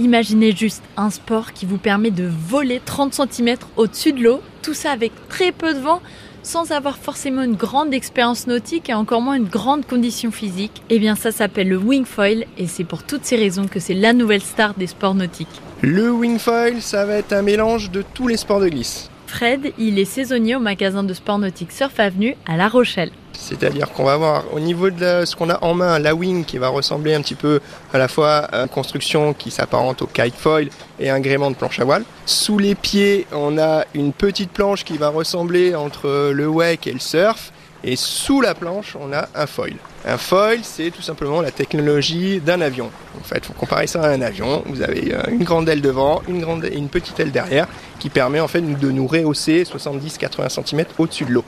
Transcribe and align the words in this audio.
Imaginez 0.00 0.50
juste 0.50 0.82
un 0.96 1.08
sport 1.10 1.52
qui 1.52 1.66
vous 1.66 1.78
permet 1.78 2.10
de 2.10 2.28
voler 2.48 2.80
30 2.84 3.14
cm 3.14 3.56
au-dessus 3.76 4.12
de 4.12 4.24
l'eau, 4.24 4.40
tout 4.60 4.74
ça 4.74 4.90
avec 4.90 5.12
très 5.28 5.52
peu 5.52 5.72
de 5.72 5.78
vent, 5.78 6.02
sans 6.42 6.72
avoir 6.72 6.98
forcément 6.98 7.42
une 7.42 7.54
grande 7.54 7.94
expérience 7.94 8.48
nautique 8.48 8.90
et 8.90 8.94
encore 8.94 9.22
moins 9.22 9.36
une 9.36 9.48
grande 9.48 9.86
condition 9.86 10.32
physique. 10.32 10.82
Eh 10.90 10.98
bien 10.98 11.14
ça 11.14 11.30
s'appelle 11.30 11.68
le 11.68 11.78
wingfoil 11.78 12.44
et 12.58 12.66
c'est 12.66 12.82
pour 12.82 13.04
toutes 13.04 13.24
ces 13.24 13.36
raisons 13.36 13.68
que 13.68 13.78
c'est 13.78 13.94
la 13.94 14.12
nouvelle 14.12 14.42
star 14.42 14.74
des 14.74 14.88
sports 14.88 15.14
nautiques. 15.14 15.60
Le 15.80 16.10
wingfoil, 16.10 16.82
ça 16.82 17.06
va 17.06 17.14
être 17.14 17.32
un 17.32 17.42
mélange 17.42 17.92
de 17.92 18.02
tous 18.14 18.26
les 18.26 18.36
sports 18.36 18.60
de 18.60 18.68
glisse. 18.68 19.10
Fred, 19.28 19.72
il 19.78 20.00
est 20.00 20.04
saisonnier 20.04 20.56
au 20.56 20.60
magasin 20.60 21.04
de 21.04 21.14
sport 21.14 21.38
nautique 21.38 21.70
Surf 21.70 22.00
Avenue 22.00 22.34
à 22.46 22.56
La 22.56 22.68
Rochelle. 22.68 23.10
C'est-à-dire 23.38 23.92
qu'on 23.92 24.04
va 24.04 24.14
avoir 24.14 24.44
au 24.52 24.60
niveau 24.60 24.90
de 24.90 25.24
ce 25.24 25.36
qu'on 25.36 25.50
a 25.50 25.62
en 25.62 25.74
main, 25.74 25.98
la 25.98 26.14
wing 26.14 26.44
qui 26.44 26.58
va 26.58 26.68
ressembler 26.68 27.14
un 27.14 27.20
petit 27.20 27.34
peu 27.34 27.60
à 27.92 27.98
la 27.98 28.08
fois 28.08 28.38
à 28.38 28.62
une 28.62 28.68
construction 28.68 29.34
qui 29.34 29.50
s'apparente 29.50 30.02
au 30.02 30.06
kite 30.06 30.36
foil 30.36 30.68
et 30.98 31.10
un 31.10 31.20
gréement 31.20 31.50
de 31.50 31.56
planche 31.56 31.80
à 31.80 31.84
voile. 31.84 32.04
Sous 32.26 32.58
les 32.58 32.74
pieds, 32.74 33.26
on 33.32 33.58
a 33.58 33.84
une 33.94 34.12
petite 34.12 34.50
planche 34.50 34.84
qui 34.84 34.96
va 34.96 35.08
ressembler 35.08 35.74
entre 35.74 36.30
le 36.32 36.46
wake 36.46 36.86
et 36.86 36.92
le 36.92 37.00
surf. 37.00 37.52
Et 37.86 37.96
sous 37.96 38.40
la 38.40 38.54
planche, 38.54 38.96
on 38.98 39.12
a 39.12 39.28
un 39.34 39.46
foil. 39.46 39.74
Un 40.06 40.16
foil, 40.16 40.60
c'est 40.62 40.90
tout 40.90 41.02
simplement 41.02 41.42
la 41.42 41.50
technologie 41.50 42.40
d'un 42.40 42.62
avion. 42.62 42.90
En 43.20 43.22
fait, 43.22 43.40
il 43.42 43.44
faut 43.44 43.52
comparer 43.52 43.86
ça 43.86 44.02
à 44.02 44.08
un 44.08 44.22
avion. 44.22 44.62
Vous 44.64 44.80
avez 44.80 45.14
euh, 45.14 45.20
une 45.28 45.44
grande 45.44 45.68
aile 45.68 45.82
devant, 45.82 46.22
une 46.26 46.40
grande 46.40 46.64
et 46.64 46.78
une 46.78 46.88
petite 46.88 47.20
aile 47.20 47.30
derrière, 47.30 47.68
qui 47.98 48.08
permet 48.08 48.40
en 48.40 48.48
fait 48.48 48.62
de 48.62 48.90
nous 48.90 49.06
rehausser 49.06 49.64
70-80 49.64 50.64
cm 50.64 50.86
au-dessus 50.96 51.26
de 51.26 51.32
l'eau. 51.32 51.44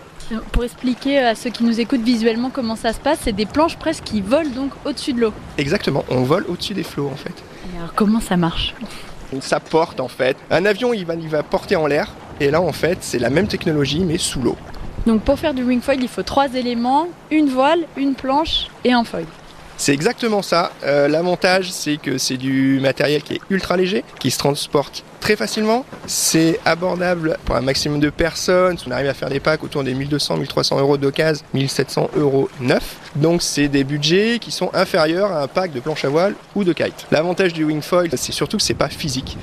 Pour 0.52 0.64
expliquer 0.64 1.20
à 1.20 1.34
ceux 1.34 1.48
qui 1.48 1.64
nous 1.64 1.80
écoutent 1.80 2.02
visuellement 2.02 2.50
comment 2.50 2.76
ça 2.76 2.92
se 2.92 3.00
passe, 3.00 3.20
c'est 3.22 3.32
des 3.32 3.46
planches 3.46 3.78
presque 3.78 4.04
qui 4.04 4.20
volent 4.20 4.50
donc 4.50 4.72
au-dessus 4.84 5.14
de 5.14 5.20
l'eau. 5.20 5.32
Exactement, 5.56 6.04
on 6.10 6.22
vole 6.22 6.44
au-dessus 6.48 6.74
des 6.74 6.82
flots 6.82 7.08
en 7.10 7.16
fait. 7.16 7.34
Et 7.72 7.78
alors 7.78 7.94
comment 7.94 8.20
ça 8.20 8.36
marche? 8.36 8.74
Ça 9.40 9.60
porte 9.60 10.00
en 10.00 10.08
fait. 10.08 10.36
Un 10.50 10.66
avion 10.66 10.92
il 10.92 11.06
va, 11.06 11.14
il 11.14 11.28
va 11.28 11.42
porter 11.42 11.76
en 11.76 11.86
l'air 11.86 12.12
et 12.40 12.50
là 12.50 12.60
en 12.60 12.72
fait 12.72 12.98
c'est 13.02 13.20
la 13.20 13.30
même 13.30 13.46
technologie 13.46 14.00
mais 14.00 14.18
sous 14.18 14.42
l'eau. 14.42 14.56
Donc 15.06 15.22
pour 15.22 15.38
faire 15.38 15.54
du 15.54 15.62
wingfoil 15.62 16.02
il 16.02 16.08
faut 16.08 16.22
trois 16.22 16.52
éléments, 16.54 17.08
une 17.30 17.48
voile, 17.48 17.80
une 17.96 18.14
planche 18.14 18.66
et 18.84 18.92
un 18.92 19.04
foil. 19.04 19.24
C'est 19.78 19.92
exactement 19.92 20.40
ça. 20.40 20.72
Euh, 20.84 21.06
L'avantage, 21.06 21.70
c'est 21.70 21.98
que 21.98 22.16
c'est 22.16 22.38
du 22.38 22.80
matériel 22.80 23.22
qui 23.22 23.34
est 23.34 23.40
ultra 23.50 23.76
léger, 23.76 24.04
qui 24.18 24.30
se 24.30 24.38
transporte 24.38 25.04
très 25.20 25.36
facilement. 25.36 25.84
C'est 26.06 26.58
abordable 26.64 27.36
pour 27.44 27.56
un 27.56 27.60
maximum 27.60 28.00
de 28.00 28.08
personnes. 28.08 28.78
On 28.86 28.90
arrive 28.90 29.08
à 29.08 29.14
faire 29.14 29.28
des 29.28 29.40
packs 29.40 29.62
autour 29.62 29.84
des 29.84 29.94
1200-1300 29.94 30.78
euros 30.78 30.96
d'occasion, 30.96 31.44
1700 31.52 32.10
euros 32.16 32.48
neuf. 32.60 32.96
Donc 33.16 33.42
c'est 33.42 33.68
des 33.68 33.84
budgets 33.84 34.38
qui 34.40 34.50
sont 34.50 34.70
inférieurs 34.72 35.30
à 35.30 35.42
un 35.42 35.48
pack 35.48 35.72
de 35.72 35.80
planche 35.80 36.04
à 36.06 36.08
voile 36.08 36.34
ou 36.54 36.64
de 36.64 36.72
kite. 36.72 37.06
L'avantage 37.10 37.52
du 37.52 37.64
wingfoil, 37.64 38.08
c'est 38.16 38.32
surtout 38.32 38.56
que 38.56 38.62
c'est 38.62 38.74
pas 38.74 38.88
physique. 38.88 39.36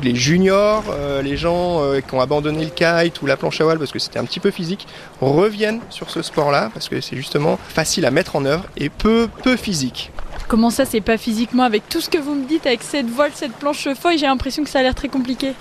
Tous 0.00 0.06
les 0.06 0.16
juniors, 0.16 0.84
euh, 0.88 1.20
les 1.20 1.36
gens 1.36 1.82
euh, 1.82 2.00
qui 2.00 2.14
ont 2.14 2.22
abandonné 2.22 2.64
le 2.64 2.70
kite 2.70 3.20
ou 3.20 3.26
la 3.26 3.36
planche 3.36 3.60
à 3.60 3.64
voile 3.64 3.78
parce 3.78 3.92
que 3.92 3.98
c'était 3.98 4.18
un 4.18 4.24
petit 4.24 4.40
peu 4.40 4.50
physique, 4.50 4.86
reviennent 5.20 5.80
sur 5.90 6.08
ce 6.08 6.22
sport-là 6.22 6.70
parce 6.72 6.88
que 6.88 7.02
c'est 7.02 7.16
justement 7.16 7.58
facile 7.68 8.06
à 8.06 8.10
mettre 8.10 8.34
en 8.34 8.46
œuvre 8.46 8.64
et 8.78 8.88
peu 8.88 9.28
peu 9.42 9.56
physique. 9.56 10.10
Comment 10.48 10.70
ça, 10.70 10.86
c'est 10.86 11.02
pas 11.02 11.18
physiquement 11.18 11.64
Avec 11.64 11.86
tout 11.90 12.00
ce 12.00 12.08
que 12.08 12.16
vous 12.16 12.34
me 12.34 12.46
dites, 12.46 12.66
avec 12.66 12.82
cette 12.82 13.10
voile, 13.10 13.32
cette 13.34 13.52
planche 13.52 13.88
foil, 13.92 14.16
j'ai 14.16 14.24
l'impression 14.24 14.64
que 14.64 14.70
ça 14.70 14.78
a 14.78 14.82
l'air 14.82 14.94
très 14.94 15.08
compliqué. 15.08 15.52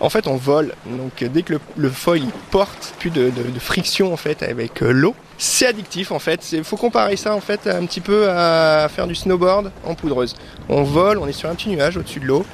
En 0.00 0.10
fait, 0.10 0.26
on 0.26 0.36
vole. 0.36 0.74
Donc, 0.86 1.22
dès 1.22 1.42
que 1.42 1.54
le, 1.76 1.88
foil 1.88 2.22
porte, 2.50 2.94
plus 2.98 3.10
de, 3.10 3.30
friction 3.60 4.12
en 4.12 4.16
fait 4.16 4.42
avec 4.42 4.82
euh, 4.82 4.90
l'eau, 4.90 5.14
c'est 5.38 5.66
addictif 5.66 6.10
en 6.10 6.18
fait. 6.18 6.50
Il 6.52 6.64
faut 6.64 6.76
comparer 6.76 7.16
ça 7.16 7.34
en 7.34 7.40
fait 7.40 7.68
un 7.68 7.86
petit 7.86 8.00
peu 8.00 8.28
à 8.28 8.88
faire 8.88 9.06
du 9.06 9.14
snowboard 9.14 9.70
en 9.84 9.94
poudreuse. 9.94 10.34
On 10.68 10.82
vole, 10.82 11.18
on 11.18 11.26
est 11.26 11.32
sur 11.32 11.48
un 11.48 11.54
petit 11.54 11.68
nuage 11.68 11.96
au-dessus 11.96 12.20
de 12.20 12.26
l'eau. 12.26 12.44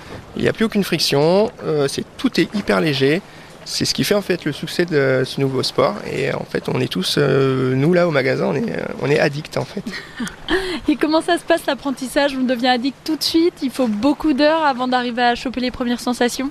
Il 0.40 0.44
n'y 0.44 0.48
a 0.48 0.54
plus 0.54 0.64
aucune 0.64 0.84
friction. 0.84 1.52
Euh, 1.64 1.86
tout 2.16 2.40
est 2.40 2.48
hyper 2.54 2.80
léger. 2.80 3.20
C'est 3.66 3.84
ce 3.84 3.92
qui 3.92 4.04
fait 4.04 4.14
en 4.14 4.22
fait 4.22 4.46
le 4.46 4.52
succès 4.52 4.86
de 4.86 5.22
ce 5.26 5.38
nouveau 5.38 5.62
sport. 5.62 5.96
Et 6.10 6.32
en 6.32 6.46
fait, 6.48 6.70
on 6.70 6.80
est 6.80 6.90
tous, 6.90 7.16
euh, 7.18 7.74
nous 7.74 7.92
là 7.92 8.08
au 8.08 8.10
magasin, 8.10 8.46
on 8.46 8.54
est, 8.54 8.72
on 9.02 9.10
est 9.10 9.20
addicts 9.20 9.58
en 9.58 9.66
fait. 9.66 9.84
Et 10.88 10.96
comment 10.96 11.20
ça 11.20 11.36
se 11.36 11.44
passe 11.44 11.66
l'apprentissage? 11.66 12.34
On 12.40 12.44
devient 12.44 12.68
addict 12.68 12.96
tout 13.04 13.16
de 13.16 13.22
suite? 13.22 13.52
Il 13.62 13.70
faut 13.70 13.86
beaucoup 13.86 14.32
d'heures 14.32 14.64
avant 14.64 14.88
d'arriver 14.88 15.22
à 15.22 15.34
choper 15.34 15.60
les 15.60 15.70
premières 15.70 16.00
sensations? 16.00 16.48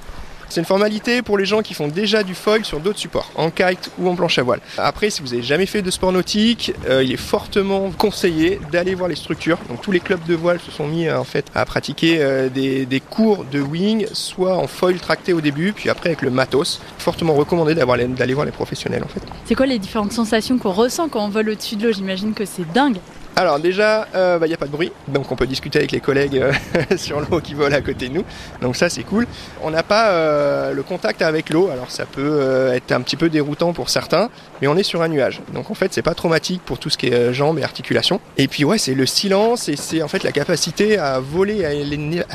C'est 0.50 0.60
une 0.60 0.66
formalité 0.66 1.22
pour 1.22 1.38
les 1.38 1.46
gens 1.46 1.62
qui 1.62 1.74
font 1.74 1.88
déjà 1.88 2.24
du 2.24 2.36
foil 2.36 2.66
sur 2.66 2.80
d'autres 2.80 3.00
supports, 3.00 3.32
en 3.36 3.52
kite 3.52 3.92
ou 4.00 4.10
en 4.10 4.16
planche 4.16 4.40
à 4.40 4.44
voile. 4.44 4.60
Après, 4.78 5.10
si 5.10 5.22
vous 5.22 5.30
n'avez 5.30 5.44
jamais 5.44 5.66
fait 5.66 5.82
de 5.82 5.92
sport 5.92 6.12
nautique, 6.12 6.74
euh, 6.88 7.04
il 7.04 7.12
est 7.12 7.18
fortement 7.18 7.92
conseillé 7.92 8.60
d'aller 8.72 8.96
voir 8.96 9.10
les 9.10 9.16
structures. 9.16 9.60
Donc 9.70 9.82
tous 9.82 9.92
les 9.92 10.00
clubs 10.00 10.24
de 10.26 10.36
voile 10.36 10.60
se 10.60 10.72
sont 10.72 10.88
mis 10.88 11.10
en 11.10 11.24
fait 11.24 11.46
à 11.54 11.66
pratiquer 11.66 12.18
euh, 12.20 12.50
des, 12.50 12.86
des, 12.86 13.00
cours 13.00 13.46
de 13.46 13.62
wing, 13.62 14.08
soit 14.14 14.58
en 14.58 14.68
foil 14.68 15.00
tracté 15.00 15.34
au 15.34 15.42
début, 15.42 15.74
puis 15.74 15.90
après 15.90 16.10
avec 16.10 16.22
le 16.22 16.32
matos. 16.32 16.82
Fortement 16.98 17.34
recommandé 17.34 17.76
d'aller 17.76 18.34
voir 18.34 18.46
les 18.46 18.52
professionnels 18.52 19.04
en 19.04 19.08
fait. 19.08 19.22
C'est 19.46 19.56
quoi 19.56 19.66
les 19.66 19.80
différentes 19.80 20.14
sensations 20.14 20.58
qu'on 20.58 20.72
ressent 20.72 21.10
quand 21.10 21.24
on 21.24 21.30
vole 21.30 21.50
au-dessus 21.50 21.76
de 21.76 21.88
l'eau? 21.88 21.94
J'imagine 21.94 22.34
que 22.34 22.46
c'est 22.46 22.70
dingue. 22.72 22.98
Alors 23.40 23.58
déjà, 23.58 24.06
il 24.14 24.18
euh, 24.18 24.34
n'y 24.40 24.48
bah, 24.50 24.54
a 24.54 24.58
pas 24.58 24.66
de 24.66 24.72
bruit, 24.72 24.92
donc 25.08 25.32
on 25.32 25.38
peut 25.38 25.48
discuter 25.48 25.80
avec 25.80 25.94
les 25.94 26.02
collègues 26.02 26.40
euh, 26.40 26.52
sur 26.98 27.22
l'eau 27.22 27.40
qui 27.40 27.54
volent 27.54 27.74
à 27.74 27.80
côté 27.80 28.10
de 28.10 28.16
nous. 28.16 28.26
Donc 28.62 28.76
ça 28.76 28.90
c'est 28.90 29.04
cool. 29.04 29.28
On 29.62 29.72
n'a 29.72 29.82
pas 29.82 30.10
euh, 30.10 30.74
le 30.74 30.84
contact 30.84 31.22
avec 31.22 31.50
l'eau, 31.50 31.70
alors 31.72 31.90
ça 31.90 32.06
peut 32.06 32.70
être 32.74 32.92
un 32.92 33.00
petit 33.00 33.16
peu 33.16 33.30
déroutant 33.30 33.72
pour 33.72 33.90
certains, 33.90 34.30
mais 34.62 34.68
on 34.68 34.76
est 34.76 34.84
sur 34.84 35.02
un 35.02 35.08
nuage. 35.08 35.40
Donc 35.54 35.72
en 35.72 35.74
fait 35.74 35.94
c'est 35.94 36.02
pas 36.02 36.16
traumatique 36.16 36.62
pour 36.66 36.80
tout 36.80 36.90
ce 36.90 36.98
qui 36.98 37.08
est 37.08 37.34
jambes 37.34 37.58
et 37.60 37.64
articulations. 37.64 38.20
Et 38.36 38.50
puis 38.50 38.66
ouais 38.66 38.78
c'est 38.78 38.94
le 38.94 39.06
silence 39.06 39.70
et 39.70 39.78
c'est 39.78 40.02
en 40.02 40.10
fait 40.10 40.24
la 40.24 40.34
capacité 40.34 40.98
à 40.98 41.22
voler, 41.22 41.64
à 41.64 41.70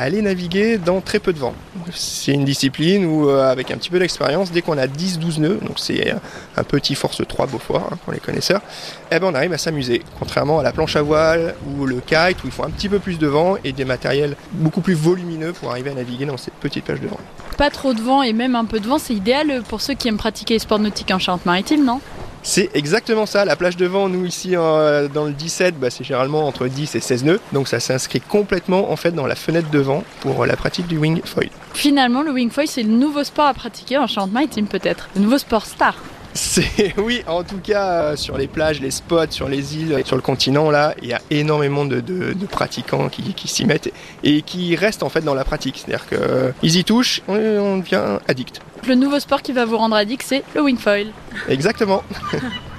aller, 0.01 0.23
naviguer 0.23 0.79
dans 0.79 1.03
très 1.03 1.19
peu 1.19 1.35
de 1.35 1.39
vent. 1.39 1.53
C'est 1.93 2.33
une 2.33 2.47
discipline 2.47 3.05
où 3.05 3.29
avec 3.29 3.71
un 3.71 3.77
petit 3.77 3.91
peu 3.91 3.99
d'expérience, 3.99 4.53
dès 4.53 4.63
qu'on 4.63 4.79
a 4.79 4.87
10-12 4.87 5.41
nœuds, 5.41 5.59
donc 5.67 5.79
c'est 5.79 6.15
un 6.57 6.65
petit 6.65 6.95
force 6.95 7.21
3 7.29 7.45
Beaufort 7.49 7.91
hein, 7.93 7.99
pour 8.05 8.15
les 8.15 8.21
connaisseurs, 8.21 8.63
eh 9.11 9.19
ben 9.19 9.27
on 9.27 9.35
arrive 9.35 9.53
à 9.53 9.59
s'amuser. 9.59 10.01
Contrairement 10.19 10.61
à 10.61 10.63
la 10.63 10.73
planche 10.73 10.94
à 10.97 11.03
voile 11.03 11.55
ou 11.79 11.87
le 11.87 11.97
kite 12.01 12.43
où 12.45 12.47
il 12.47 12.51
faut 12.51 12.65
un 12.65 12.71
petit 12.71 12.89
peu 12.89 12.99
plus 12.99 13.19
de 13.19 13.27
vent 13.27 13.57
et 13.65 13.73
des 13.73 13.85
matériels 13.85 14.37
beaucoup 14.53 14.81
plus 14.81 14.95
volumineux 14.95 15.53
pour 15.53 15.71
arriver 15.71 15.91
à 15.91 15.95
naviguer 15.95 16.27
dans 16.27 16.37
cette 16.37 16.55
petite 16.55 16.85
plage 16.85 17.01
de 17.01 17.09
vent. 17.09 17.21
Pas 17.57 17.71
trop 17.71 17.95
de 17.95 18.01
vent 18.01 18.23
et 18.23 18.33
même 18.33 18.55
un 18.55 18.65
peu 18.65 18.81
de 18.81 18.87
vent, 18.87 18.99
c'est 18.99 19.15
idéal 19.15 19.63
pour 19.69 19.81
ceux 19.81 19.95
qui 19.95 20.09
aiment 20.09 20.17
pratiquer 20.17 20.55
les 20.55 20.61
sports 20.61 20.79
nautiques 20.79 21.11
en 21.11 21.19
Charente-Maritime, 21.19 21.85
non? 21.85 22.01
C'est 22.47 22.69
exactement 22.75 23.25
ça. 23.25 23.47
La 23.47 23.57
plage 23.57 23.79
de 23.79 23.87
vent, 23.87 24.11
nous 24.11 24.27
ici 24.27 24.51
dans 24.51 25.25
le 25.25 25.33
17, 25.33 25.81
bah, 25.81 25.89
c'est 25.89 26.05
généralement 26.05 26.47
entre 26.47 26.67
10 26.67 26.95
et 26.95 27.01
16 27.01 27.25
nœuds. 27.25 27.41
Donc 27.53 27.69
ça 27.69 27.81
s'inscrit 27.81 28.21
complètement 28.21 28.91
en 28.91 28.97
fait 28.97 29.13
dans 29.13 29.27
la 29.27 29.35
fenêtre 29.35 29.71
de 29.71 29.79
vent 29.79 30.05
pour 30.21 30.45
la 30.45 30.55
pratique 30.55 30.87
du 30.87 30.99
wing 30.99 31.23
foil. 31.25 31.49
Finalement, 31.73 32.23
le 32.23 32.33
wing 32.33 32.51
foil, 32.51 32.67
c'est 32.67 32.83
le 32.83 32.91
nouveau 32.91 33.25
sport 33.25 33.47
à 33.47 33.55
pratiquer 33.55 33.97
en 33.97 34.07
Charente-Maritime 34.07 34.67
peut-être. 34.67 35.09
Le 35.17 35.23
nouveau 35.23 35.39
sport 35.39 35.65
star. 35.65 35.97
C'est 36.35 36.95
oui, 36.99 37.23
en 37.29 37.45
tout 37.45 37.59
cas 37.59 38.03
euh, 38.03 38.17
sur 38.17 38.37
les 38.37 38.49
plages, 38.49 38.81
les 38.81 38.91
spots, 38.91 39.31
sur 39.31 39.49
les 39.49 39.77
îles, 39.77 40.03
sur 40.05 40.17
le 40.17 40.23
continent 40.23 40.71
là, 40.71 40.95
il 41.01 41.09
y 41.09 41.13
a 41.13 41.21
énormément 41.31 41.85
de, 41.85 42.03
pratiquants 42.51 43.09
qui, 43.09 43.49
s'y 43.49 43.65
mettent 43.65 43.93
et 44.23 44.43
qui 44.43 44.77
restent 44.77 45.03
en 45.03 45.09
fait 45.09 45.23
dans 45.23 45.35
la 45.35 45.45
pratique. 45.45 45.83
C'est-à-dire 45.85 46.07
qu'ils 46.09 46.77
y 46.77 46.85
touchent, 46.85 47.23
on 47.29 47.79
devient 47.79 48.19
addict. 48.29 48.61
Le 48.87 48.95
nouveau 48.95 49.19
sport 49.21 49.43
qui 49.43 49.53
va 49.53 49.65
vous 49.65 49.79
rendre 49.79 49.97
addict, 49.97 50.25
c'est 50.27 50.43
le 50.55 50.63
wingfoil. 50.63 51.09
Exactement. 51.49 52.03